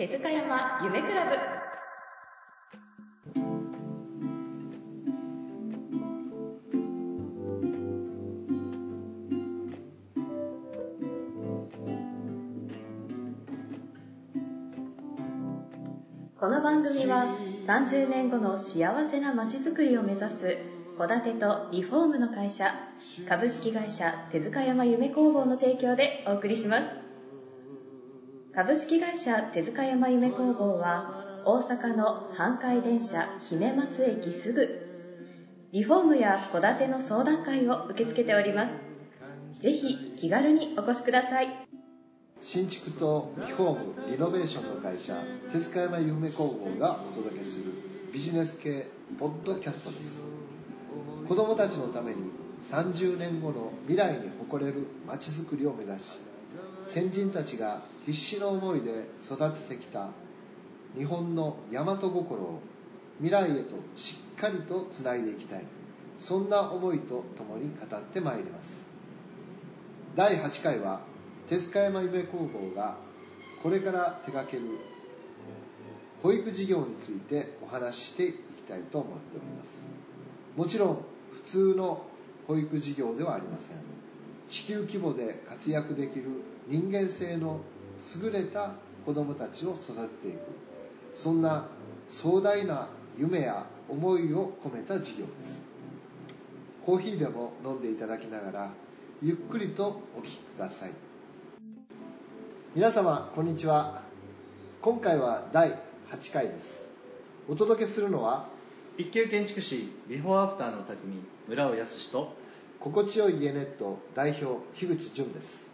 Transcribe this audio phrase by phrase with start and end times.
[0.00, 1.36] 手塚山夢クラブ。
[16.38, 17.26] この番組は
[17.66, 20.56] 30年後の幸せな街づくりを目指す
[20.96, 22.74] 戸建てとリフォームの会社
[23.28, 26.99] 株式会社手塚山夢工房の提供でお送りします。
[28.60, 34.68] 株式会社手塚山夢工房は大阪の阪海電車姫松駅すぐ。
[35.72, 39.62] リフォームや戸建ての相談会を受け付けております。
[39.62, 41.48] ぜひ気軽にお越しください。
[42.42, 45.14] 新築とリフォームリノベーションの会社
[45.50, 47.72] 手塚山夢工房がお届けする
[48.12, 48.88] ビジネス系
[49.18, 50.20] ポッドキャストです。
[51.26, 52.30] 子どもたちのために
[52.70, 56.20] 30年後の未来に誇れるまちづくりを目指し
[56.84, 60.08] 先人たちが必死の思いで育ててきた
[60.96, 62.60] 日本の大和心を
[63.18, 65.66] 未来へとしっかりとつないでいきたい。
[66.18, 68.84] そんな思いとともに語ってまいります。
[70.16, 71.00] 第8回は
[71.48, 72.96] 手塚山夢工房が
[73.62, 74.64] これから手掛ける
[76.22, 79.86] 保育事業についてお話ししていきたいと思っております。
[80.56, 80.98] もちろん
[81.32, 82.04] 普通の
[82.46, 83.76] 保育事業ではありません。
[84.50, 86.24] 地球規模で活躍できる
[86.66, 87.60] 人間性の
[88.20, 88.72] 優れた
[89.06, 90.38] 子どもたちを育てていく。
[91.14, 91.68] そんな
[92.08, 95.64] 壮大な夢や思いを込めた事業です。
[96.84, 98.70] コーヒーでも飲んでいただきながら
[99.22, 100.90] ゆっくりとお聞きください。
[102.74, 104.02] 皆様こんにちは。
[104.82, 105.78] 今回は第
[106.10, 106.86] 8回です。
[107.48, 108.48] お届けするのは
[108.98, 110.96] 一級建築士ビフォーアフターの匠
[111.46, 112.39] 村尾康と
[112.80, 115.68] 心地よい家ネット代表樋口淳です。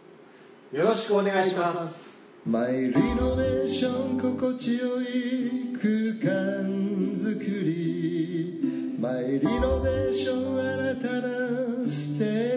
[0.73, 2.19] よろしくお願いします。
[2.45, 5.87] マイリノベーション心地よい空
[6.19, 6.67] 間
[7.15, 8.97] づくり。
[8.99, 12.56] マイリノベーション新たなステー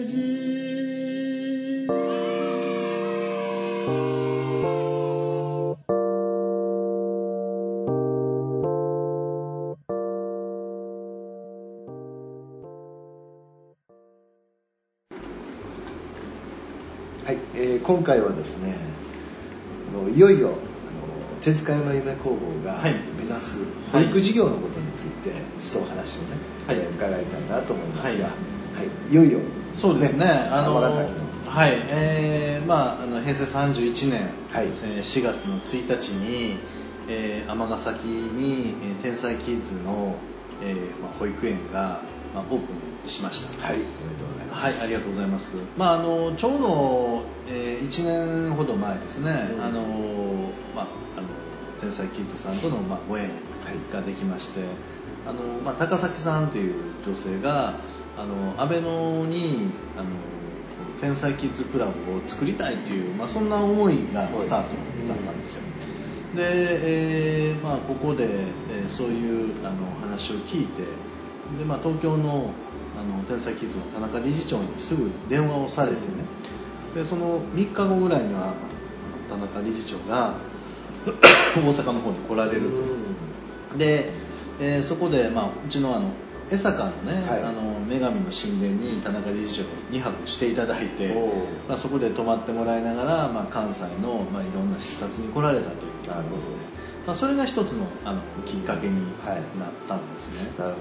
[17.91, 18.73] 今回はですね
[19.93, 20.55] あのいよいよあの
[21.41, 22.93] 手塚山夢工房がはい。
[23.17, 23.57] 目指す
[23.91, 26.27] 保育事業のことについてちょっとお話をね、
[26.67, 26.77] はい。
[26.77, 28.35] えー伺いたいなと思いますが、はは
[28.83, 28.85] い。
[29.09, 29.39] いいよいよ
[29.77, 30.25] そうですね。
[30.25, 31.51] あの尼崎の。
[31.51, 31.71] はい。
[31.89, 34.67] えーまああの平成31年、はい。
[34.67, 36.55] えー4月の1日に
[37.09, 40.15] えー尼、崎に、えー天才キッズの、
[40.63, 41.99] えーまあ、保育園が、
[42.33, 42.73] まあ、オープ
[43.05, 45.57] ンしましたはいおめでとうございますはい、ありがとうございます。
[45.75, 49.31] まああのちょうど、えー、1年ほど前ですね。
[49.55, 49.81] うんあの
[50.75, 50.87] まあ
[51.17, 51.27] あの
[51.79, 53.31] 天才キッズさんとのまあご縁
[53.91, 54.61] ができまして、
[55.25, 57.79] あのまあ高崎さんという女性が
[58.17, 60.09] あの安倍野にあの
[60.99, 64.75] 天才キッズクラブを作りたいというまあそんな思いがスタート
[65.07, 65.63] だったんですよ。
[66.35, 70.83] で、えーまあ、ここで、えーそういうあの話を聞いて
[71.57, 72.51] で、まあ、東京の
[72.99, 76.01] あの天才キッズの田中理事長にすぐ電話をされてね。
[76.93, 78.53] でその3日後ぐらいには
[79.29, 80.33] 田中理事長が
[81.55, 82.61] 大阪の方に来られる
[83.71, 83.77] と。
[83.77, 84.11] で、
[84.59, 86.11] えーそこで、まあ、うちのあの
[86.51, 87.43] 江坂のね、はい。
[87.43, 91.15] あの女神の神殿に田中理事長に2泊していただいて
[91.67, 96.07] まあ、そこで泊まってもらいながら、まあ、関西の、まあ、いろんな視察に来られたという。
[96.09, 98.95] なるほどまあ、それが一つのあのきっかけに
[99.25, 100.77] はいなったんですね、なるほ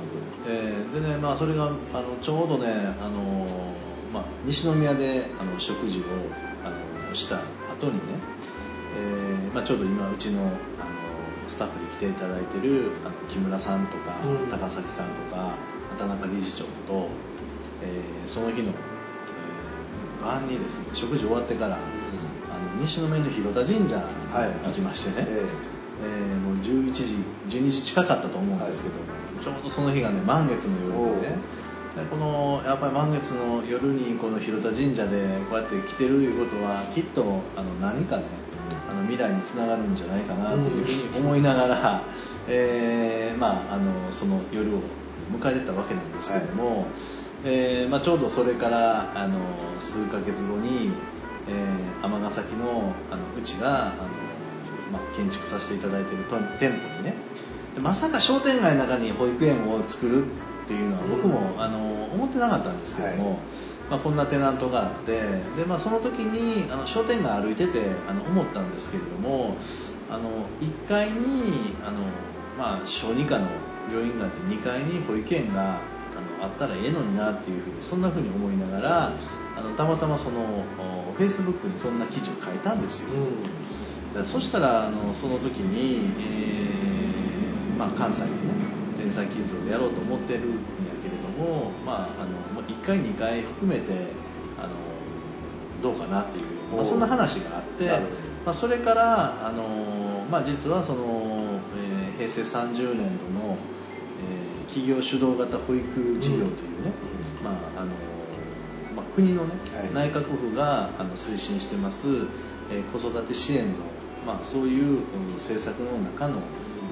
[0.48, 2.66] えーでね、まあ、それがあのちょうどね、
[3.00, 3.46] あの
[4.12, 6.02] まあ、西宮であの食事を
[6.64, 6.70] あ
[7.08, 7.36] のした
[7.72, 8.00] 後にね、
[8.98, 10.50] えーまあ、ちょうど今うちのあの
[11.48, 14.50] スタッフで来ていただいてるあの木村さんとか、うん。
[14.50, 15.54] 高崎さんとか
[15.98, 17.08] 田中理事長と、
[17.82, 24.68] えーその日の、えー晩にですね食事終わってから、あの西宮の広田神社はい。
[24.68, 25.46] 行きましてね、え
[26.02, 27.02] えーもう11時
[27.48, 28.94] 12時近かったと思うんですけど、
[29.42, 31.36] ちょうどその日がね満月の夜でね
[31.96, 38.24] でこのやっぱり満月の夜にこの広田神社でこうやって来てるいうことはきっとあの何かね
[38.88, 42.02] あの未来につながるんじゃないかなというふうに思いながら、
[42.48, 44.80] えーまあ、あのその夜を
[45.32, 46.86] 迎えてたわけなんですけども、
[47.44, 49.38] えーまあ、ちょうどそれからあの
[49.78, 50.90] 数ヶ月後に
[51.48, 53.94] えー尼、崎のあのうちがあの、
[54.92, 57.14] まあ、建築させていただいていると店舗にね。
[57.74, 60.26] でまさか商店街の中に保育園を作るっ
[60.66, 61.78] ていうのは僕も、あの
[62.12, 63.38] 思ってなかったんですけども、はい。
[63.90, 65.20] まあ、こんなテナントがあって
[65.56, 69.56] で、まあ、その時にあの商店街歩いててあの思ったんですけれども
[70.08, 71.98] あの1階にあの、
[72.56, 73.48] まあ、小児科の
[73.90, 79.12] 病院があって2階に保育園があのあったらええのになっていうふうにそんなふうに思いながら
[79.56, 80.64] あのたまたまその
[81.16, 83.26] フェイスブックにそんな記事を書いたんですよ、うん、
[84.24, 88.34] そしたらあのその時に、えーまあ、関西のね
[88.98, 90.56] 天才キッズをやろうと思ってるんや
[91.02, 92.26] けれども、まあ、あ
[92.58, 94.08] の1回2回含めて
[94.58, 94.74] あの
[95.82, 96.44] どうかなっていう、
[96.76, 97.88] まあ、そんな話があって、
[98.44, 103.56] まあ、それからあの、まあ、実はその、えー、平成30年度の、
[104.20, 106.92] えー、企業主導型保育事業というね、
[107.38, 107.92] うん、まああの
[108.94, 109.52] まあ、国のね、
[109.94, 112.08] はい、内閣府があの推進してます、
[112.70, 113.78] えー、子育て支援の、
[114.26, 116.40] まあ、そういう、うん、政策の中の、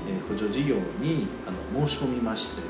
[0.09, 2.63] えー、補助事業にあの申し込みまして、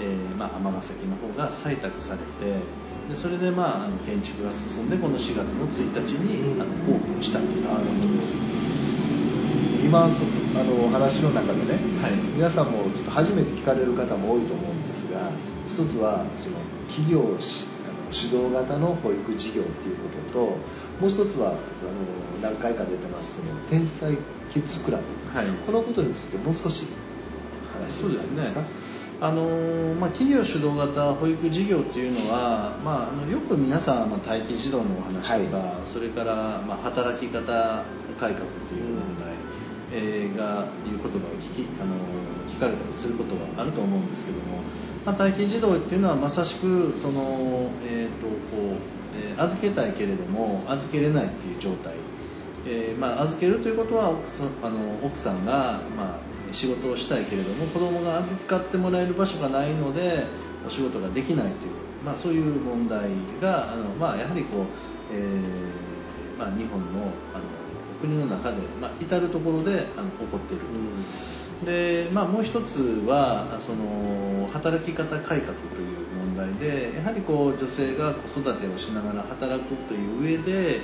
[0.00, 2.60] えーまあ、尼崎の方が採択されて
[3.08, 8.38] でそれで、まあ、あの建築が進んでこの4月の1日に、あのオープンしたということです。
[9.84, 10.24] 今そ
[10.58, 15.30] あの話の中でね、はい、皆さんもちょっと初めて聞かれる方も多いと思うんですが
[15.66, 16.56] 一つはその
[16.88, 17.36] 企業
[18.10, 21.58] 主導型の保育事業っていうことともう一つはあの
[22.42, 23.38] 何回か出てます
[23.70, 24.16] 天才
[24.52, 25.04] キッズクラブ、
[25.38, 26.86] はい、このことについてもう少し
[27.82, 28.62] 話していただけますか。
[29.20, 37.84] あのまあ、企業主導型保育事業っていうのは、まあ、あのよく皆さん、まあ、待機児童のお話とか、はい、それから、まあ、働き方
[38.18, 39.34] 改革という問題、
[39.92, 41.10] えー、がいう言葉を
[41.40, 41.94] 聞きあの
[42.52, 44.58] 聞かれたりすることはあると思うんですけども、
[45.06, 51.94] まあ、待機児童っていうのはまさしくその、えーとこうえー、預けたいけれども預けれないっていう状態、
[52.66, 60.24] えーまあ、預けるということは奥さんあの奥さんが、まあ、仕事をしたいけれども子供が預かってもらえる場所がないので
[60.66, 61.72] お仕事ができないという、
[62.04, 64.64] まあ、そういう問題があの、まあ、やはりこう、
[65.12, 67.44] えーまあ、日本のあの
[68.00, 70.74] 国の中で、まあ、至る所であの起こっていると。
[71.64, 80.80] でまあ、もう一つはその働き方改革という問題でやはりこう女性が子育てをしながら働くという上で、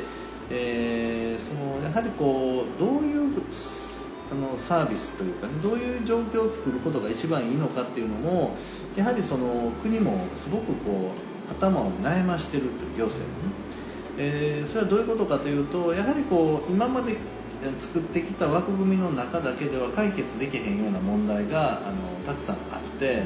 [0.51, 3.31] えー、そのやはりこうどういう
[4.31, 8.57] あのサービスというかねどういう状況を作ることが一番いいのかっていうのも
[8.97, 11.13] やはりその国もすごくこ
[11.49, 13.55] う頭を悩ましてるという行政もね、
[14.19, 17.17] えー、それはどういうことかというとやはりこう今まで
[17.79, 23.25] 作ってきた枠組みの中だけでは解決できへんような問題があのたくさんあって、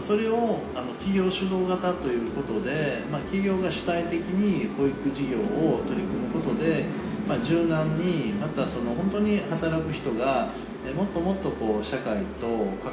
[0.00, 6.84] それをあの企業主導型ということで、まあ、企業が主体的に保育事業を取り組むことで
[7.26, 10.50] まあ、柔軟にまたその本当に働く人が
[10.94, 12.46] もっともっとこう社会と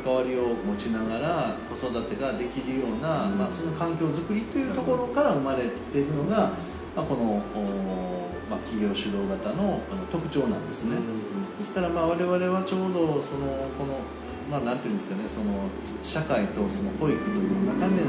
[0.04, 6.54] 関わりを持ちながら子育てができるような、まあ、その環境づくりというところから生まれているのが、
[6.96, 7.44] まあ、この、
[8.50, 9.80] まあ、企業主導型の
[10.12, 10.98] 特徴なんですね。
[11.60, 14.00] ですからまあ我々はちょうどそのこの
[14.50, 15.69] まあ、なんていうんですかねその
[16.04, 18.04] 社会とその保育という中で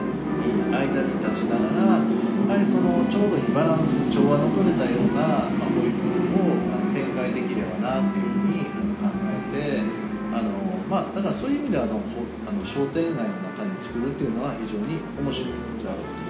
[0.71, 5.95] 間に立ちながらやはりそのちょうどいいバランス調和の取れたような、まあ、保育
[6.37, 8.65] を展開できればなというふうに
[9.01, 9.83] 考えて
[10.35, 10.51] あの、
[10.91, 12.01] まあ、だからそういう意味ではあの
[12.47, 16.25] あの商店街の中に作るっていうのは非常に面白いことだろうと。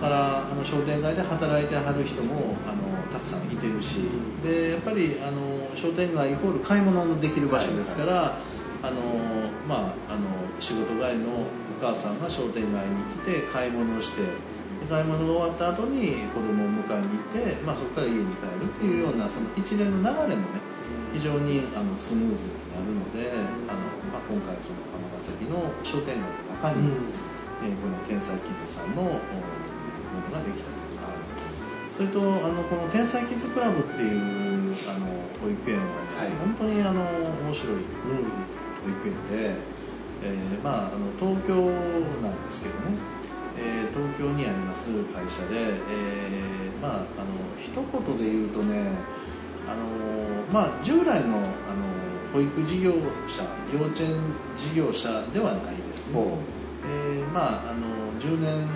[0.00, 3.98] からあの商店街で働いてはる人もあのたくさんいてるし
[4.42, 9.00] でやっぱりあの商店街イコール買い物のできる場所ですから、はいはいあの
[9.68, 10.24] まあ、あの
[10.58, 11.46] 仕事帰りのお
[11.80, 14.22] 母さんが商店街に来て買い物をして
[14.88, 20.64] 買い物が終わった後に子供を迎えに行って、まあ、そこから家に帰るっていうようなその一連の流れもね
[21.12, 23.28] 非常にあのスムーズになるので
[23.68, 23.84] あの、
[24.16, 26.88] まあ、今回その尼崎の商店街の中に、
[27.60, 29.20] えー、この天才キッズさんのもの
[30.32, 30.80] ができたと。
[32.00, 35.04] それとあのこの天才キッズクラブっていうあの
[35.36, 37.02] 保育園は、ね、はい、本当にあの
[37.44, 37.82] 面白い、うん
[38.84, 39.54] 保育園で、
[40.22, 41.54] えー、まあ、あの東京
[42.22, 42.96] なんですけどね、
[43.58, 48.90] えー、東京にあります会社で、えー、まあ、あの一言で言うとね
[49.68, 49.84] あの、
[50.52, 52.00] まあ、従来のあの
[52.32, 53.42] 保育事業者
[53.74, 54.14] 幼稚園
[54.56, 56.22] 事業者ではないですね、
[56.86, 57.86] えまあ、あの
[58.20, 58.68] 10年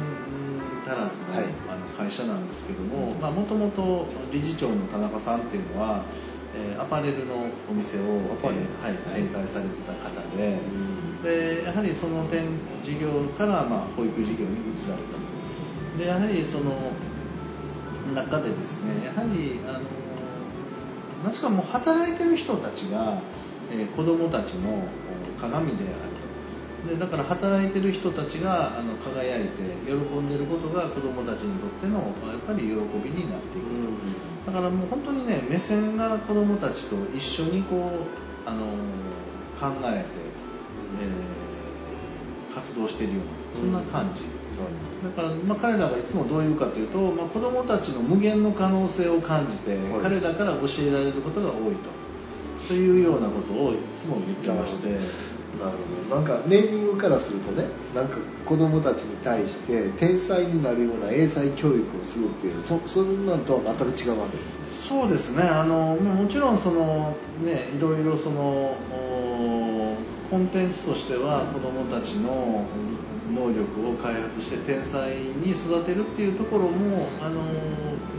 [0.84, 6.02] 足らずの,、はい、あの会社なんですけどももともと理事長の田中さんっていうのは
[6.56, 7.34] えー、アパレルの
[7.68, 10.58] お店を、えー、はい、展開されてた方で,、
[11.58, 12.46] でやはりその点
[12.82, 15.98] 事業から、まあ、保育事業に移られたと。
[15.98, 16.72] でやはりその
[18.14, 19.80] 中でですねやはりあの
[21.24, 23.22] 何しかもう働いてる人たちが、
[23.72, 24.84] えー、子どもたちの
[25.40, 26.13] 鏡である
[26.88, 29.48] でだから働いてる人たちがあの輝いて
[29.86, 38.66] 喜んでることが子どもたちにとってのやっぱり喜びになっていく、だからもう本当にね目線が子どもたちと一緒にこうあの
[39.58, 40.06] 考えて、
[41.00, 41.44] えー
[42.54, 44.22] 活動しているようなそんな感じ、
[45.02, 50.02] だから、まあ、彼らがいつもどう言うかというと、まあ、子どもたちの無限の可能性を感じて、はい。
[50.02, 51.92] 彼らから教えられることが多いと。
[52.68, 54.98] というようなことをいつも言ってまして。
[55.58, 56.16] なるほど。
[56.16, 64.98] なんかネーミングからするとねなんか子供たちに対して天才になるような英才教育をするっていうそそんなんとは全く違うわけですね。
[65.00, 65.42] そうですね。
[65.42, 69.96] あのももちろんその、ね、いろいろそのお
[70.30, 72.64] コンテンツとしては子どもたちの
[73.32, 77.42] 能力を開発して天才に育てるっていうところもあの、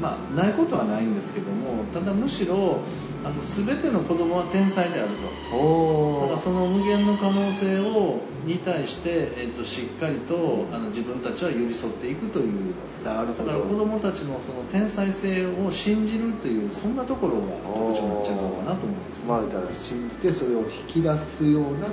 [0.02, 2.80] まあ、ないことはないんですけどもただむしろ
[3.26, 5.10] あの全ての子どもは天才である
[5.50, 5.58] と。
[5.58, 12.76] おだからその無限の可能性をに対して、えっとしっかりとあの自分たちは寄り添っていくという。
[13.04, 13.46] なるほど。
[13.46, 21.88] だから子どもたちのその天才性を信じるというそんなところが特徴になっちゃうのかなと思います、まあだから信じてそれを引き出すような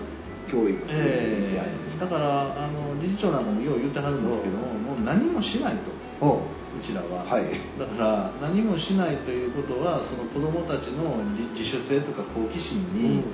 [0.48, 2.00] 教育です。
[2.00, 5.74] だからあの理事長なんかもよう言ってはるんですけどももう何もしない
[6.20, 6.26] と。
[6.26, 6.38] おう。
[6.38, 7.44] うちらは、はい。
[7.78, 11.16] だから何もしないということはその子どもたちの
[11.52, 13.24] 自主性とか好奇心に、うん。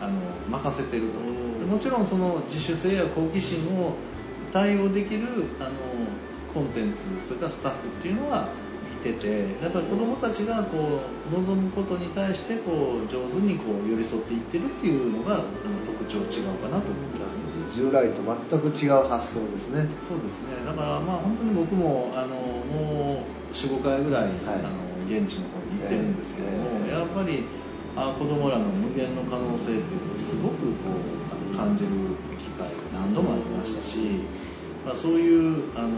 [0.00, 0.12] あの
[0.50, 1.60] 任せてると、うん。
[1.60, 3.94] でもちろんその自主性や好奇心を
[4.52, 5.28] 対応できる
[5.60, 5.70] あの
[6.52, 8.48] コンテンツそれからスタッフっていうのは
[9.10, 15.42] いててやっぱり子どもたちがこう望むことに対してこう上手にこう寄り添っていってるっていうのが
[15.84, 17.42] 特徴違うかなと思いますね。
[17.74, 19.88] 従来と全く違う発想ですね。
[20.06, 20.64] そうですね。
[20.64, 24.70] だからまあ本当に僕もあのもう45回ぐらい、あの
[25.08, 26.54] 現地の方に行ってるんですけども、
[26.86, 26.92] ええ。
[26.92, 27.44] やっぱり
[27.96, 30.94] あ子供らの無限の可能性っていうのをすごくこ
[31.52, 31.90] う感じる
[32.38, 34.20] 機会何度もありましたし、
[34.84, 35.88] まあ、そういうあの、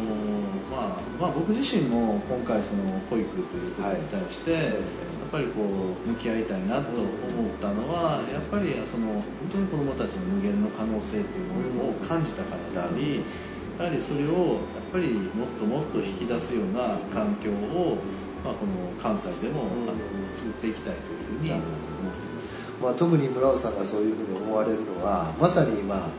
[0.70, 4.62] まあまあ、僕自身も今回その保育ということに対して、はい。
[4.64, 4.72] やっ
[5.32, 7.10] ぱりこう向き合いたいなと思っ
[7.60, 13.24] たのは、やっぱりその本当に子どもたちの無限の可能性っていうものを感じたからであり、
[13.78, 17.98] やはりそれをやっぱりもっともっと引き出すような環境を、
[18.44, 19.88] まあ、この関西でも、うん。
[19.88, 19.98] あの
[20.34, 22.58] 作っていきたいというふうに思っています。
[22.82, 26.10] まあ、特に村尾さんがそういうふうに思われるのはまさに今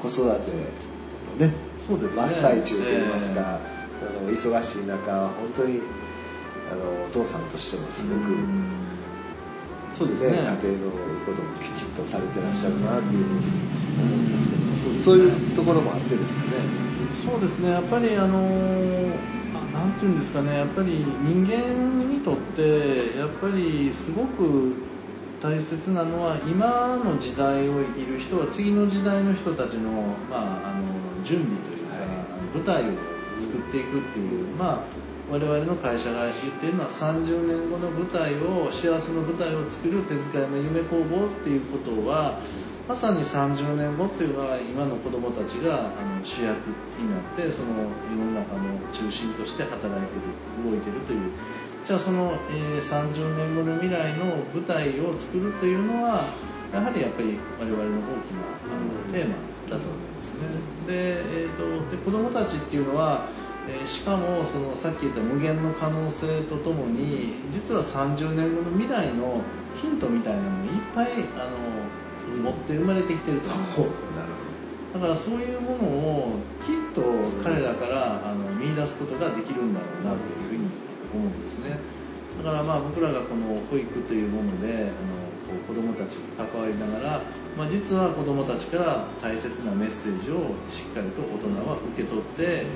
[0.00, 0.50] 子育て
[1.40, 1.54] のね
[1.86, 2.22] そうですね。
[2.22, 5.80] 真っ最中といいますか、あの忙しい中本当に
[6.72, 8.64] あのお父さんとしてもすごく、ねうん。
[9.94, 10.38] そうですね。
[10.38, 10.56] 家庭の
[11.26, 13.40] こともきちっとされてらっしゃるなっていうふうに
[14.00, 14.64] 思うんですけど。
[15.04, 16.50] そういうところもあってですかね。
[17.12, 17.70] そうですね。
[17.70, 18.38] やっぱりあの
[19.54, 20.56] あなんていうんですかね。
[20.56, 24.74] やっぱり人間にとってやっぱりすごく
[25.42, 31.73] 大切なのは今の時代を生きる人は次の時代の人たちの,、まあ、あの準備というか、はい
[32.54, 32.86] 舞台を
[33.38, 42.40] 作っていくっていう、まあ我々の会社が言ってるのは30年後の舞台を幸せの舞台を作る手塚山夢工房っていうことは
[42.86, 46.68] まさに30年後っていうのは今の子どもたちがあの主役
[47.00, 51.32] になってその世の中の中心として働いてる動いてるという。
[51.84, 56.24] じゃあその、えー30年後の未来の舞台を作るというのは
[56.72, 59.53] やはりやっぱり我々の大きなあのテーマ。
[59.70, 60.40] だと思いますね。
[60.86, 63.26] で,、えー、とで子どもたちっていうのは
[63.68, 69.40] えーしかもそのさっき言った無限の可能性とともに実は30年後の未来の
[69.80, 73.92] ヒントみたいなのをいっぱいあの持って生まれてきてると思うんです。
[74.94, 77.02] だからそういうものをきっと
[77.42, 80.70] 彼らからあの見出すことができるんだろうなというふうに
[81.12, 81.78] 思うんですね。
[82.44, 84.86] だからまあ僕らがこの保育というものであの
[85.50, 87.20] こう子どもたちに関わりながら、
[87.56, 92.66] まあ、実は子どもたちから大切なメッセージをしっかりと大人は受け取って、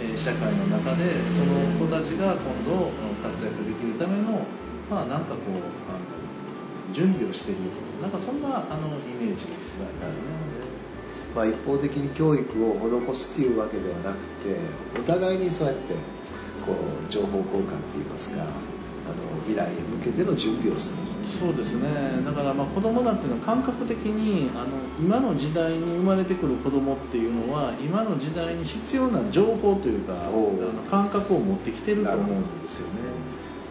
[0.00, 4.46] え社会の中でその子たちが今度活躍できるための
[4.88, 5.58] まあなんかこう
[5.90, 7.60] あの準備をしている
[8.00, 10.26] なんかそんなあのイメージがありますね。
[11.34, 12.74] まあ、一方的に教育を
[13.12, 14.56] 施すというわけではなくて
[14.98, 15.94] お互いにそうやって
[16.64, 18.52] こう情報交換といいますかあの
[19.42, 21.88] 未来へ向けての準備をするそうですね。
[22.24, 24.66] だからまあ子供だっていうのは感覚的にあの
[25.00, 32.10] 今の時代に生まれてくる子供っていうのは今の時代に必要な情報というかあの感覚を持ってきてると。
[32.12, 33.00] 思うんですよね。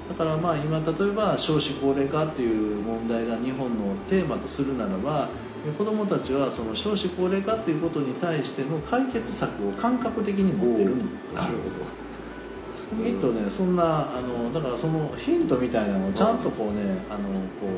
[0.09, 5.29] だからまあ今例えば少子高齢化っていう問題が日本のテーマとするならば
[5.77, 11.49] 子どもたちはその少子高齢化ということに対しての解決策を感覚的に持ってるんですな
[12.91, 17.29] るほどきっとねそんなあのだからそのヒントみたいなのをちゃんとこうねあの
[17.59, 17.69] こう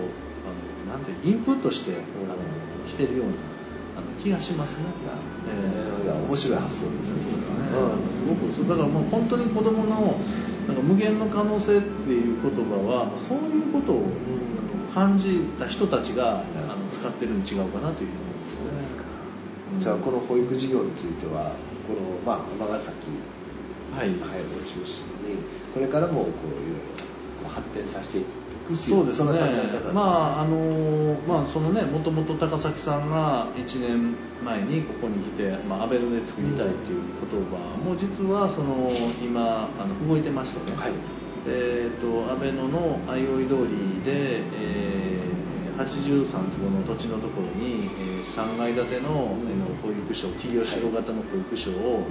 [0.45, 2.03] あのなんてインプットしてあの
[2.89, 3.33] 来てるような
[3.97, 4.85] あの気がしますね。
[5.49, 7.21] えーいや面白い発想ですね。
[7.71, 10.19] そうですごくそうだからもう本当に子供の
[10.67, 14.05] なんか無限の可能性っていう言葉はそういうことを
[14.93, 18.61] 感じた人たちがあの使ってるに違うかなというふうに思います。
[18.63, 18.69] ね
[19.79, 21.51] じゃあこの保育事業については
[21.85, 22.95] このまあ尼崎
[23.95, 24.15] はい、はい、を
[24.65, 25.39] 中心に
[25.73, 26.79] これからもこういろい
[27.43, 28.21] ろ発展させてい
[28.67, 29.27] くそうですね。
[29.27, 38.91] そんな考え方ですまああのまあそのねもともと高崎さんが1年前にここに来て、まあ、アベノで作りたいっていう言葉も実はその
[39.21, 40.93] 今あの動いてましてね、はい。
[41.47, 45.19] えー、と安倍野の相生通りで、えー
[45.79, 52.03] 83坪の土地のところに、えー3階建ての,、えーの保育所企業主導型の保育所を、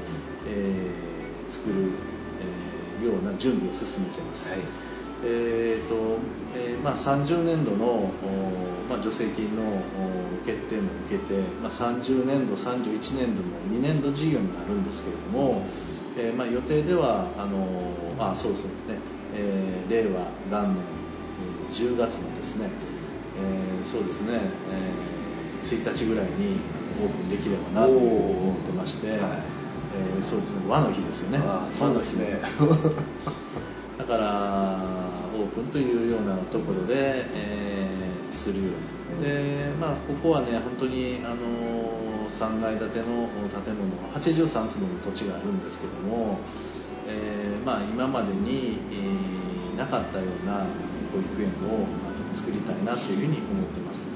[0.49, 1.19] えー
[1.51, 1.75] 作る、
[2.41, 4.59] えーような準備を進めています、はい。
[5.25, 6.19] えーと
[6.57, 8.11] えーまあ、30年度の、お
[8.91, 15.63] まあ、助成金のお決定も受けて、まあ、30年度、31年度の2年度事業になるんですけれども、
[16.19, 18.99] えーまあ、予定ではあのあそうそうですね、
[19.37, 20.83] えー令和元年
[21.71, 22.69] えー10月のですね、
[23.39, 25.19] えーそうですね、えー
[25.63, 26.57] 1日ぐらいに
[27.03, 31.39] オープンできればなと思ってまして、はいえーそうですね和の日ですよね。
[31.73, 32.41] そうですね。
[33.99, 34.79] だから
[35.35, 38.65] オープンというようなところで、えーするよ
[39.11, 39.23] うに。
[39.25, 43.27] で、まあ、ここはね本当にあの3階建ての
[43.65, 46.39] 建物83坪の土地があるんですけども、
[47.09, 50.67] えーまあ、今までに、えーなかったような
[51.13, 51.87] 保育園を
[52.35, 54.08] 作りたいなというふうに思ってます。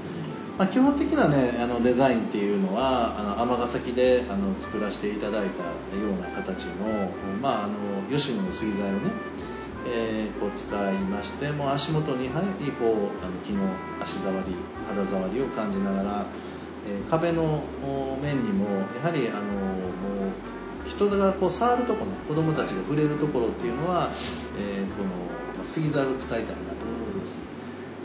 [0.57, 7.09] まあ、基本的な、ね、あのデザインっていうのは尼崎であの作らせていただいたような形の,、
[7.41, 7.73] まあ、あの
[8.15, 9.11] 吉野の杉材をね、
[9.87, 13.63] えーこう使いましてもう足元に入りこうあの木の
[14.01, 14.55] 足触り
[14.87, 16.25] 肌触りを感じながら、
[16.87, 17.63] えー壁の
[18.21, 18.65] 面にも
[19.01, 20.27] やはりあのも
[20.85, 24.11] う人がこう触るところね子供たちが触れるところっていうのは、
[24.59, 26.82] えーこの杉材を使いたいなと。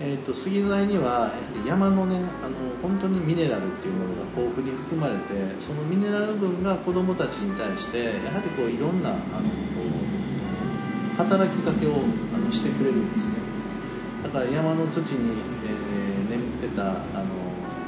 [0.01, 9.19] えー、と杉材にはやはり山のねあの本当にミネラルっていうものが豊富に含まれてそのミネラル分が子どもたちに対してやはりこういろんなあの
[11.17, 11.95] 働きかけを
[12.35, 13.39] あのしてくれるんですね。
[14.23, 16.95] だから山の土に、えー眠ってたあ
[17.25, 17.25] の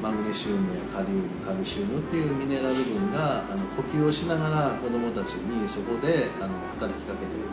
[0.02, 7.44] マグネシウムやカリウムカルシウムっていうミネラル分があの呼吸をしながら子どもたちにそこであの働きかけてる。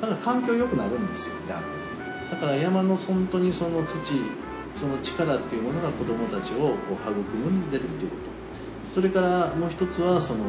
[0.00, 1.34] だから環境良くなるんですよ。
[1.46, 1.77] なる
[2.30, 3.98] だから山の本当にその土
[4.74, 8.28] その力っていうものが子どもたちをこう育んでるっていうこと。
[8.90, 10.40] それからもう一つはその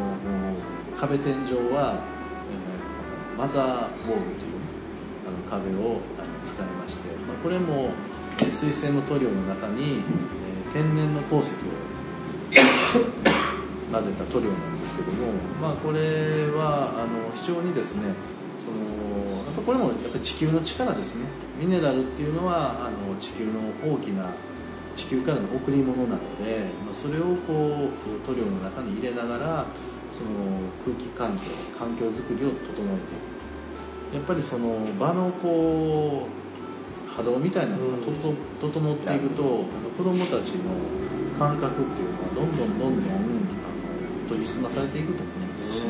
[0.99, 2.03] 壁天井は、
[2.51, 4.67] えーマザーウォールというね
[5.25, 6.01] あの壁を
[6.45, 7.91] 使いまして、まあ、これも
[8.51, 9.99] 水性の塗料の中に、えー
[10.73, 11.55] 天然の鉱石を
[13.91, 15.17] 混ぜた塗料なんですけども、
[15.59, 18.13] まあ、これはあの非常にですね
[18.69, 21.25] そのやっぱこれもやっぱり地球の力ですね。
[21.59, 24.33] ミネラルっていうのはあの地球の大きな
[24.95, 29.65] 地球からの贈り物なので、まあ、それをこう塗料の中に入れながら
[30.13, 30.29] その
[30.85, 33.17] 空気環境環境づくりを整えてい
[34.13, 34.15] く。
[34.15, 40.71] やっぱりその場のこう波動みたいなのが整っていくと、あの子どもたちの
[41.37, 43.29] 感覚っていうのはどんどんどんどん
[44.29, 45.83] 研ぎ澄まされていくと思いますし、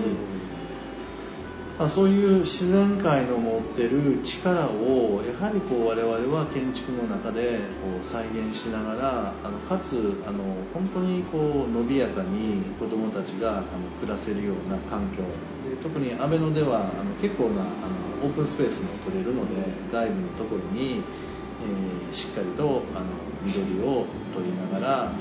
[1.80, 13.64] まあ、そういう自然界の持ってる力をやはりこう我々は建築の中でこう再現しながらあのかつあの本当にこう伸びやかに子どもたちがあの
[14.02, 15.24] 暮らせるような環境。
[15.70, 19.64] で特に阿部野ではあの結構なあのオープンスペースも取れるので
[19.94, 23.06] 外部のところに、えーしっかりとあの
[23.46, 25.12] 緑を取りながら、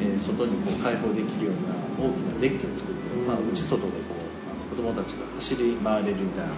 [0.00, 4.17] えー外にこう開放できるような大きなデッキを作って、まあ、内外でこう
[4.70, 6.52] 子どもたちが走り回れるみたいな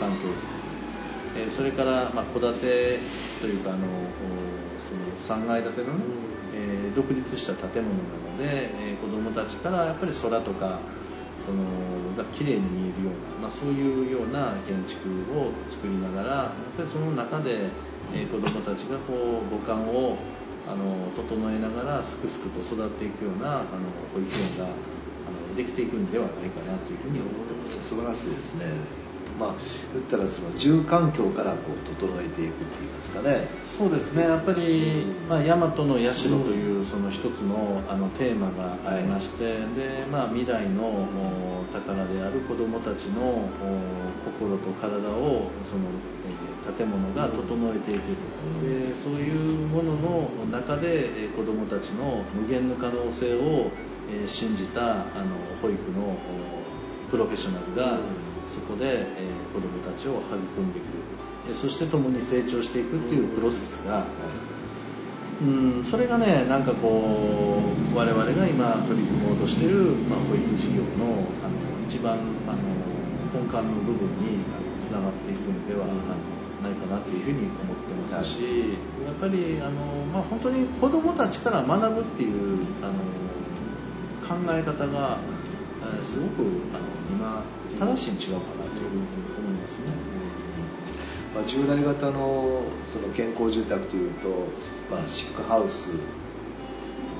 [0.00, 0.56] 環境づく
[1.36, 2.98] り、えーそれからまあ戸建て
[3.40, 3.90] というかあのお
[4.78, 6.04] その3階建てのね、
[6.54, 10.78] えー独立した建物なので、えー子どもたちからやっぱり空とか
[11.46, 11.64] その
[12.16, 17.70] が綺麗に見えるような、まあ、そういうような建築を作りながらやっぱりその中で、
[18.14, 20.18] えー子どもたちがこう五感を
[20.68, 23.66] あの整えながらすくすくと育っていくようなあの
[24.14, 24.70] 保育園が
[25.54, 27.82] できていくんではないかなというふうに思ってます。
[27.82, 28.66] 素晴らしいですね。
[29.38, 29.54] まあ
[29.94, 33.48] 言ったらその住環境からこう整えていくっていうんですかね。
[33.64, 34.22] そうですね。
[34.22, 43.48] やっぱり、まあ、大和の社というその一つのあのテーマがありまして、でまあ、未来のお宝である子どもたちのお
[44.38, 45.88] 心と体をその、
[46.26, 53.70] えー建物が整えていくと、でそういうものの中でえー子どもたちの無限の可能性を、
[54.10, 57.98] えー信じたあの保育のおプロフェッショナルが、
[58.48, 60.86] そこで、えー子どもたちを育んでいく。
[61.48, 64.06] でそして共に成長していくっていうプロセスが、
[65.42, 67.58] うん、それがね、なんかこ
[67.92, 72.14] う、我々が今取り組もうとしている、まあ、保育事業のあの一番
[72.46, 72.62] あの
[73.34, 74.38] 根幹の部分に
[74.80, 75.86] つながっていくのでは
[76.62, 78.24] ないかなというふうに思ってます。
[78.24, 78.40] し、
[79.04, 82.94] やっぱりあの、まあ、本当に子どもたちから学ぶっていうあの
[84.22, 87.42] 考え方が、えーすごくあの今、
[87.78, 89.02] 正しいに違うかなというふうに
[89.38, 89.92] 思いますね。
[91.34, 94.28] まあ、従来型のその健康住宅というと、
[94.90, 95.98] まあ、シックハウスと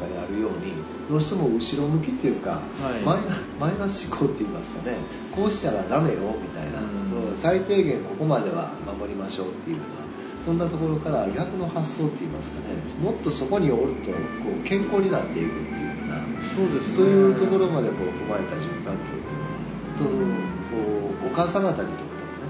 [0.01, 0.75] かにあるように
[1.09, 3.01] どうしても後ろ向きっていうか、はい。
[3.05, 4.97] マイナマイナス思考って言いますかね。
[5.35, 12.75] こうしたらダメよみたいな、うんうん最低限ここまでは守りましょうっていうようなそんなところから逆の発想って言いますかね。
[13.01, 14.17] もっとそこにおるとこ
[14.51, 16.95] う健康になっていくっていうようなそうですね。
[16.95, 22.49] そういうところまでこう踏まえた住環境っていうのはとこうお母様方にとってもね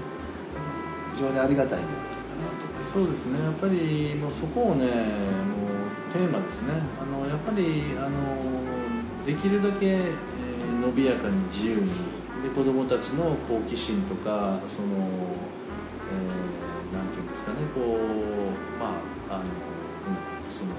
[1.13, 2.93] 非常にありがたいんじゃないかなと思います。
[2.93, 10.23] そうですね、やっぱりもうそこをね、もうテーマですね、あのやっぱりあのできるだけ、えー
[10.83, 11.91] 伸びやかに自由に、
[12.43, 19.47] で子どもたちの好奇心とか、その、えーなんていうんですかね、こう、まあ、あの、うん
[20.53, 20.73] その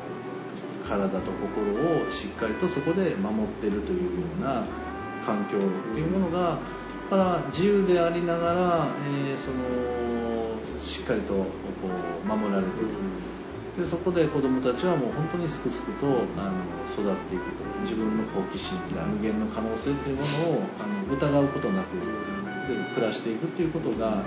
[0.86, 4.64] 体と心をしっかりとそこで守ってるというような
[5.24, 5.60] 環境っ
[5.94, 6.58] ていうものが、
[7.08, 8.86] から自由でありながら、
[9.28, 10.14] えーその
[10.80, 11.44] しっかりとこ
[12.22, 12.88] う守られている。
[13.78, 16.22] でそこで子どもたちはもう本当にすくすくとあの
[16.94, 21.96] 育っていくと自分の好奇心や無限の可能性っていうものをあの疑うことなく
[22.68, 24.24] で暮らしていくっていうことが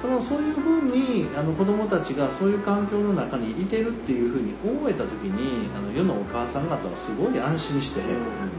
[0.00, 8.00] ただそういうふうにあの子どもたちがそういう環境の中にいてるっていうふうに思えた時にあの世のお母さん方はすごい安心して、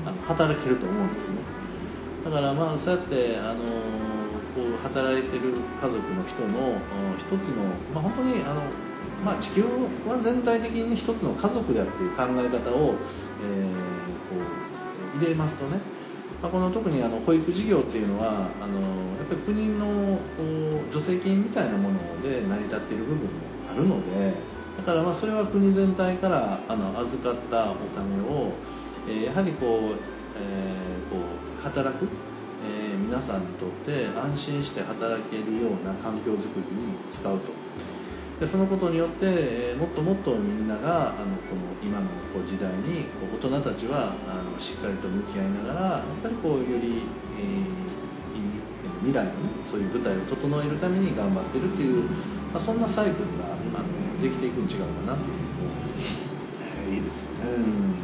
[0.05, 1.41] あの働けると思うんですね。
[2.23, 3.63] だからまあそうやってあの
[4.53, 8.61] こう働いてる家族の人のあ一つの、まあ、本当にあの、
[9.23, 9.63] まあ、地球
[10.07, 12.95] は全体的に一つの家族だっていう考え方を、
[13.43, 13.71] え
[14.29, 15.79] こう入れますとね、
[16.41, 18.79] ま、この特にあの保育事業っていうのはあの
[19.17, 20.19] やっぱり国の
[20.91, 23.29] 助成金みたいなもので成り立っている部分も
[23.69, 24.33] あるので
[24.77, 28.53] だからまあそれは国全体からあの預かったお金を、
[29.07, 29.97] えやはりこう、
[30.37, 32.07] えこう働く、
[32.65, 37.60] え皆さんにとって安心して働けるような環境づくりに使うと。
[38.41, 47.03] でそのことによって、えーもっともっとみんながあのこの今のこう時代にこう大人たちはあのしっかりと向き合いながらやっぱりこうより、
[47.39, 48.01] えー
[49.01, 52.03] 未来のねそういう舞台を整えるために頑張ってるっていう、
[52.53, 56.03] まあ、そんなサイクルがあのできていくん違うかなというふうに思いますね。
[56.93, 57.95] いいですよね、うん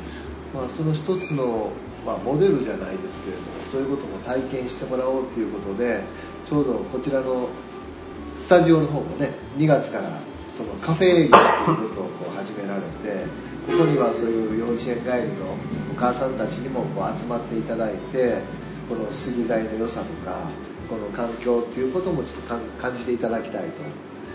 [0.59, 1.69] まあ、その一つの、
[2.05, 6.03] まあ、モデルじゃないですけれどもそういうことも体験してもらおうということで
[6.49, 7.49] ちょうどこちらの
[8.37, 10.19] スタジオの方もね2月から
[10.55, 13.25] そのカフェ営業ということをこう始められて
[13.67, 15.53] ここにはそういう幼稚園帰りの
[15.91, 18.41] お母さんたちにもこう集まっていただいて
[18.89, 20.39] この杉材の良さとか
[20.89, 23.69] この環境っていうこともちょっと感感じていただきたい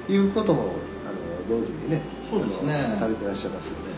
[0.06, 3.92] ということもあの同時にねそうですねされてらっしゃいますよね。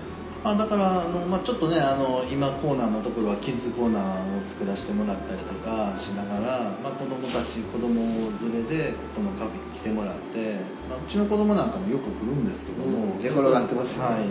[0.44, 10.54] あだからあの、まあ、ちょっとねあの今コーナーのところはキッズコーナーを作らせてもらったりとかしながら、まあ、子供たち子供連れでこのカフェてもらって、
[10.88, 13.20] まあ、うちの子供なんかもよく来るんですけども、うん。
[13.20, 14.28] 寝転がってますはい、やっ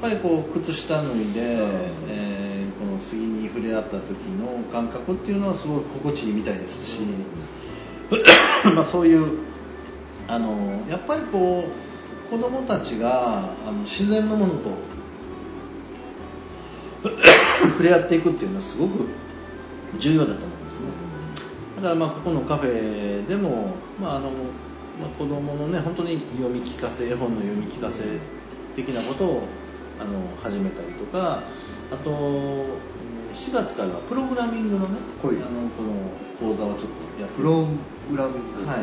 [0.00, 1.40] ぱりこう靴下脱いで、
[2.08, 4.00] えーこの杉に触れ合った時
[4.40, 7.02] の感覚っていうのはすごく心地いいみたいですし、
[8.74, 9.38] まあそういう
[10.26, 14.70] あのやっぱりこう子供たちがあの自然のものと
[17.70, 19.06] 触れ合っていくっていうのはすごく
[20.00, 20.61] 重要だと思う
[21.82, 28.04] だからまあここのカフェでも、まああのまあ、子供のね本当に読み聞かせ絵本の読み聞かせ
[28.76, 29.42] 的なことを
[30.00, 31.42] あの始めたりとか
[31.90, 32.92] あとうん
[33.34, 35.92] 4月からはプログラミングのね、はいあのこの
[36.38, 37.66] 講座をちょっとやってプロ
[38.10, 38.78] グラミング、はい。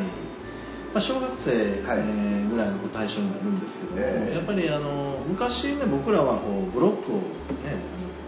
[0.93, 1.51] まあ、小学生、
[1.83, 4.35] はいえーぐらいの対象になるんですけども、ええ。
[4.35, 7.21] やっぱりあの昔ね僕らはこうブロックを、ね、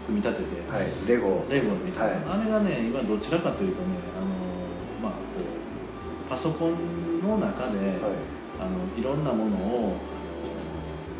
[0.06, 1.44] 組み立てて、はい、レゴ。
[1.50, 2.40] レゴみたいな、はい。
[2.40, 4.51] あれがね今どちらかというとねあの、
[5.02, 5.18] まあ、こ
[6.26, 7.98] うパソコンの中で、はい。
[8.60, 9.96] あのいろんなものを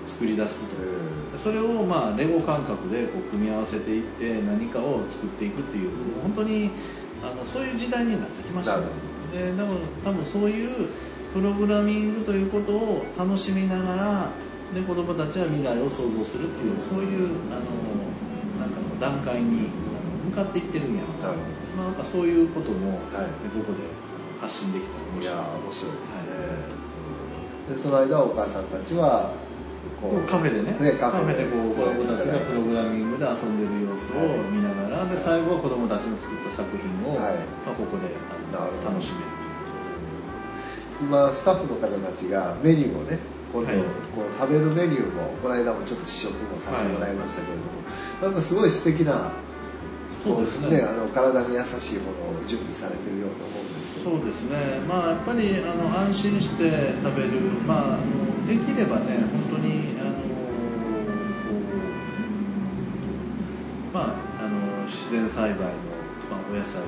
[0.07, 0.77] 作り出すと。
[0.81, 5.91] えそれをまあレゴ感覚でこう組み合わせていって何かを作っていくっていう
[6.23, 6.71] 本当に
[7.23, 8.87] あのそういう時代になってきましたなる
[9.33, 10.91] ででも多分そういう
[11.33, 14.29] プログラミングということを楽しみながら
[14.75, 17.65] で子どもたちは未来を想像するっていうそういうあの
[18.61, 19.69] なんか段階に
[20.25, 21.09] 向かっていってるんやな
[21.77, 22.99] まあ、なんかそういうことも、はい。
[23.51, 23.85] ここで
[24.41, 25.23] 発信できたら面白い。
[25.23, 26.33] いやー面白いですね、
[27.69, 29.35] うんでその間お母さんたちは
[30.03, 31.47] こうカフェでねねカフェで。
[31.47, 37.35] こう子供たちがプログラミングで遊んでる様子を見ながらで最後は子供たちの作った作品を、はい。
[37.65, 38.11] まあ、ここで
[38.85, 39.25] 楽しめる
[41.01, 43.19] 今スタッフの方たちがメニューをね
[43.53, 43.77] 今度はい。
[43.79, 47.71] こう食べるメニューもこの間もちょっと試食もさせてもらいましたけれども、
[48.23, 49.31] なんかすごい素敵な
[50.23, 50.79] そうですね。
[50.81, 54.11] こあの体に優しいものを準備されてるように思うんですけど。
[54.11, 59.19] そうですね、まあ、やっぱりあの安心して食べる、まあ、あのできればね、
[59.51, 60.23] 本当にあのこ
[63.91, 65.67] う、まあ、あの自然栽培の、
[66.31, 66.87] まあ、お野菜を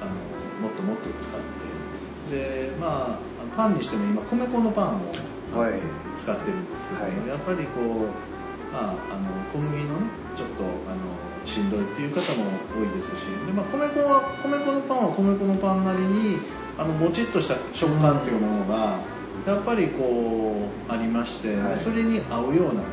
[0.00, 0.12] あの
[0.60, 2.36] もっともっと使って。
[2.36, 5.80] で、まあ、パンにしても今、米粉のパンをはい。
[6.16, 7.12] 使ってるんですけど、はい。
[7.28, 13.26] やっぱりこう、まあ、あの小麦のねちょっとあのしんどいっていう方も多いですし。
[13.46, 16.38] で、まあ、米粉は米粉のパンは米粉のパンなりに
[16.78, 19.00] あのもちっとした食感っていうものが
[19.46, 21.76] やっぱりこうありまして、はい。
[21.76, 22.86] それに合うようなね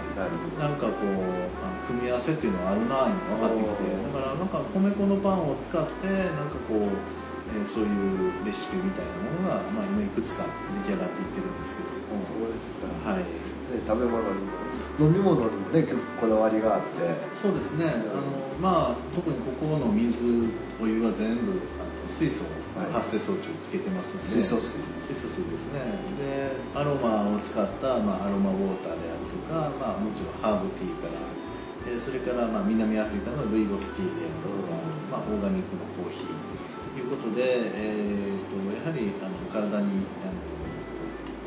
[0.59, 1.09] なんかこう
[1.63, 4.03] あの組み合わせっていうのがあるなぁ分かってきて。
[4.03, 6.81] だからなんか米粉のパンを使ってなんかこう、
[7.55, 10.45] えーそういうレシピみたいなものが、まあ、今いくつか
[10.85, 11.89] 出来上がっていってるんですけど。
[12.13, 13.23] もそうですか、はい。
[13.23, 13.25] ね、
[13.85, 14.59] 食べ物にも
[14.99, 16.87] 飲み物にもね結構こだわりがあって。
[17.41, 20.51] そうですね、あのまあ、特にここの水、
[20.81, 22.43] お湯は全部あの水素
[22.75, 22.91] はい。
[22.91, 25.79] 発生装置をつけてますので、水素水水素水ですね、
[26.19, 31.13] でアロマを使った、まあ、アロマウォーターであるとか、まあ、もちろんハーブティーから、
[31.87, 34.75] えーそれから、まあ、南アフリカのルイボスティーであるとか、
[35.09, 36.27] まあ、オーガニックのコーヒー。
[36.93, 40.35] ということで、えー、とやはりあの体にあの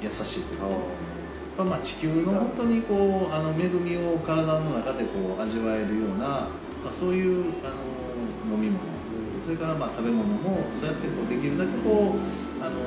[0.02, 0.66] 優しいというか。
[1.58, 6.48] まあ地球の本当にこうあの恵みを体の中でこう味わえるような、
[6.84, 7.68] まあ、そういうあ
[8.48, 8.80] の飲み物。
[9.44, 12.78] それからまあ食べ物もそうやってこうできるだけこうあの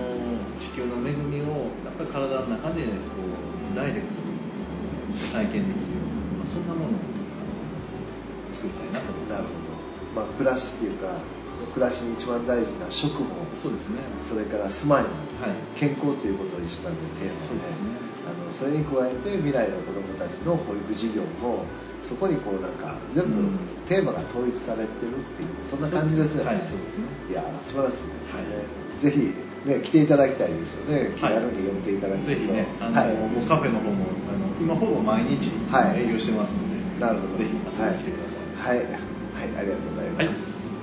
[0.58, 4.39] 地球の恵みをやっぱり体の中でこうダイレクトに
[5.34, 6.99] 体験できるような、まあ、そんなものを
[8.54, 11.19] 作りたいなと思ってなるますほど、まあ、暮らしっていうか
[11.73, 13.99] 暮らしに一番大事な食もそうですね。
[14.27, 15.09] それから住まいも
[15.41, 15.55] はい。
[15.75, 17.95] 健康ということを一番のテーマでそうですね。
[18.25, 21.65] あのそれに加えて未来の子どもたちの保育事業も
[22.01, 23.59] そこにこうなんか全部うん。
[23.85, 27.05] テーマが統一されてるっていうそんな感じですよね、はいそうですね。
[27.29, 28.99] いやー素晴らしいですね、はい。
[28.99, 29.19] ぜひ、
[29.69, 31.13] ね、来ていただきたいですよね。
[31.15, 36.01] 気軽に寄っていただきたいぜひね、あのはい、もうカフェの方もあの今ほぼ毎日はい。
[36.01, 36.65] 営業してますの
[36.97, 37.37] で、なるほど。
[37.37, 38.97] ぜひ遊びに来てください、はい、はい、
[39.59, 40.74] ありがとうございます、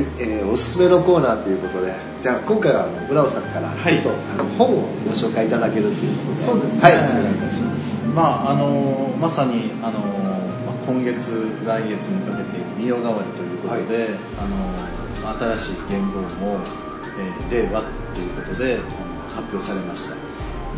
[0.00, 6.82] はい、えーおすすめのコーナーということで、じゃあ今回はあのさんからはいちょっと、あの本をご紹介いただけるということで、そうですね。
[6.82, 8.06] はい、お願いいたします。
[8.08, 10.00] まああのまさにあの
[10.64, 14.08] まあ今月来月にかけて見代替わりということで、
[14.40, 14.56] あの
[15.58, 16.60] 新しい言語も、
[17.20, 18.80] えー令和ということで
[19.28, 20.16] 発表されました。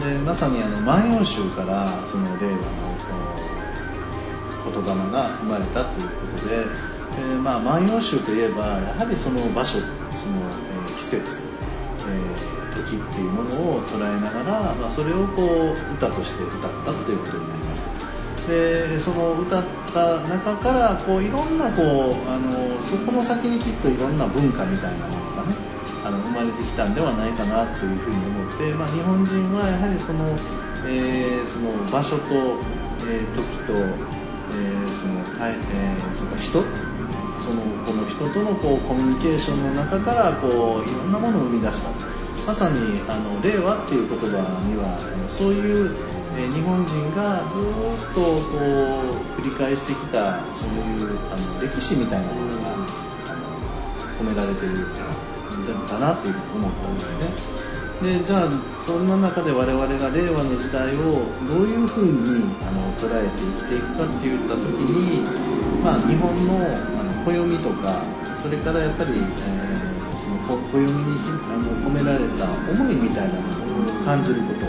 [0.03, 2.67] でまさにあの万葉集からその令和の
[4.65, 11.41] 言霊が生まれたということで、えーまあ、万葉集といえばやはりその場所その、えー季節、
[12.09, 15.43] えー時っていうものを捉えながら、まあ、それをこ
[15.77, 17.93] う歌として歌ったということになります。
[18.49, 25.55] でその歌った中からこういろんなこうあのそこの先にきっといろんな文化みたいなものがね
[26.03, 30.35] あの生まれてきたんではないかなというふうに思って、まあ、日本人はやはりその,、
[30.89, 32.59] えーその場所と、
[33.07, 36.65] えー時と、えーそのえーその人
[37.43, 41.91] そのこの人とのこうコミュニケーションの中からこういろんなものを生み出した
[42.47, 45.95] まさにあの令和っていう言葉にはそういう、
[46.35, 52.77] 日本人がずっとこう繰り返してきたそういうあの歴史みたいなものが、
[54.19, 57.63] 込められているんだなっていうふうに思ったんですね。
[58.03, 58.51] でじゃあ
[58.83, 65.23] そんな中で我々が令和の時代をどういうふうにあの捉えて生きていくかって言った時に、
[65.85, 66.59] まあ、日本の
[66.99, 68.03] あの暦とか
[68.43, 73.49] それからやっぱり、えーそのこ暦にひあの込められた思いみたいなも
[73.83, 74.67] のを感じること、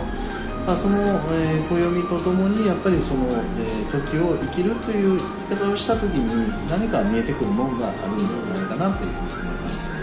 [0.65, 9.93] まあ、その、えー暦とともにやっぱりその、えー時を生きるという生き方をした時に何か見えてくるものがあるんではないかなというふうに思います。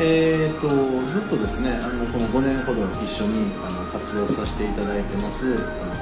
[0.00, 0.68] えー、と
[1.06, 5.54] ずっとですねあのこの5年ほど一緒にあの活動させていただいてます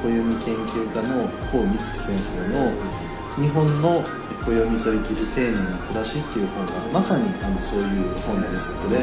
[0.02, 0.12] 暦
[0.46, 2.72] 研究家の高美月先生の
[3.36, 4.02] 「日本の
[4.44, 8.98] 暦と生きる丁寧な暮らし」っていう本がまさにあのそういう本ですので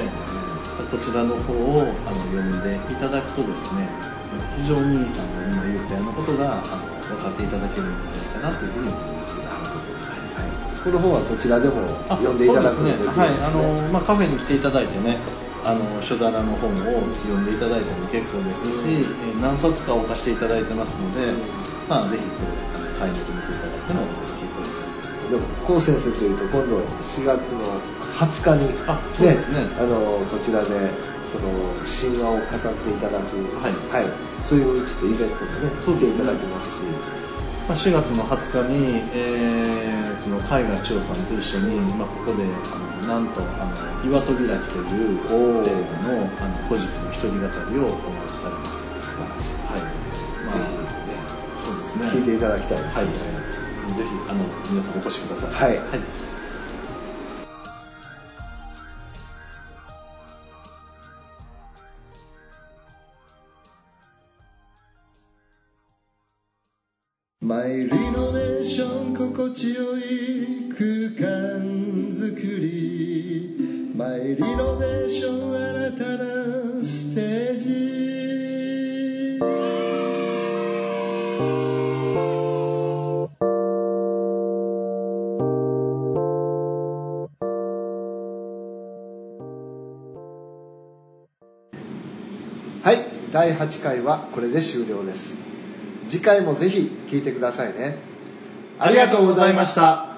[0.91, 3.87] こちらの方をあの読んでいただくとですね
[4.57, 9.41] 非常にあの今言ったようなことがあの分かっていただけるんじゃないかなというふうに思います。
[10.83, 11.75] この本はこちらでも
[12.07, 13.19] 読んでいただくことがでですね。
[13.19, 15.17] はい、あの、まあ、カフェに来ていただいてね、
[15.65, 21.33] あの、書棚の本を読んでいただいても結構ですし、えー何冊か置かせていただいてますので、
[21.89, 24.07] まあ、ぜひこれ、あの買いに来てみていただいても
[25.29, 27.61] でも高先生というと今度4月の
[28.17, 29.59] 20日に、あそうですね。
[29.79, 30.67] あのこちらで
[31.23, 31.47] その
[31.85, 34.43] 神話を語っていただく、はい。
[34.43, 36.85] そういうちょっとイベントもね来ていただきますし。
[37.69, 45.19] まあ、4月の20日に、えー、その海外千代さんと一緒に、まあ、ここであのなんとあの岩戸開きという
[45.63, 46.01] テー。
[46.01, 47.93] マのあの古事記の一人語りを
[48.33, 48.89] されます。
[49.13, 49.81] 素晴らしい、はい。
[50.47, 50.61] まあぜ
[51.63, 52.09] そうですね。
[52.09, 53.05] ひね聞いていただきたいですはい。
[53.05, 53.11] ね、
[53.93, 55.69] ぜひあの皆さんお越しください。
[55.69, 55.77] はい。
[55.77, 55.99] はい。
[67.41, 70.68] マイリノベーション心地よい
[93.69, 95.39] 18回はこれで終了です。
[96.07, 97.97] 次回もぜひ聴いてくださいね。
[98.79, 100.08] ありがとうございました。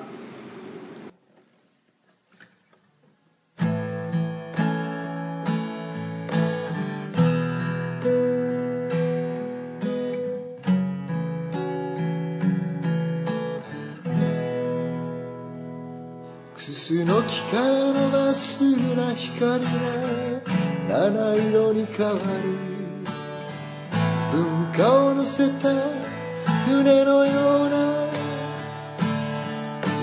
[26.66, 28.08] 船のような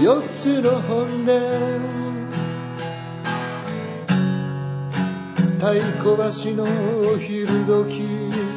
[0.03, 1.39] 四つの本で
[5.59, 6.65] 太鼓橋の
[7.15, 8.49] お昼時。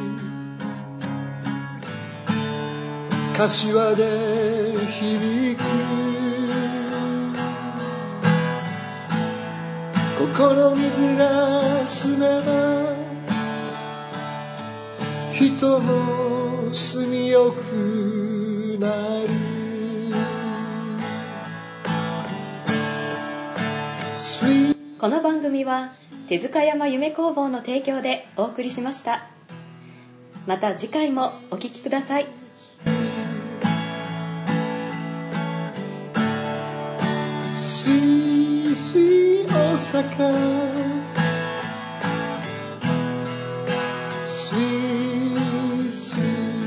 [3.36, 5.62] 柏で響く。
[10.18, 12.94] ここの水が澄めば
[15.32, 16.41] 人も
[16.72, 19.28] 住みよくなる。
[24.98, 25.90] この番組は
[26.28, 29.26] 手塚山夢工房の提供でお送りしました。
[30.46, 32.26] また次回もお聴きください。
[37.56, 40.92] スイスイ大阪。
[44.24, 46.61] スイスイ